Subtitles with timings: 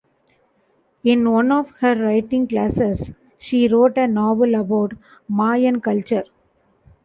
[1.03, 4.93] In one of her writing classes, she wrote a novel about
[5.29, 6.23] Mayan culture.